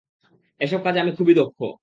[0.61, 1.59] এসব কাজে আমি খুবই দক্ষ।